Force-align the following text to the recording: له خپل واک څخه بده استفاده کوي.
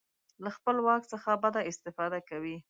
له 0.43 0.49
خپل 0.57 0.75
واک 0.85 1.03
څخه 1.13 1.29
بده 1.43 1.61
استفاده 1.71 2.19
کوي. 2.29 2.55